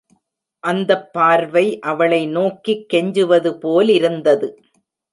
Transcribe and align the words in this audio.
அந்தப் 0.63 1.13
பார்வை 1.13 1.79
அவளை 1.83 2.27
நோக்கிக் 2.27 2.85
கெஞ்சுவது 2.93 3.53
போலிருந்தது. 3.59 4.49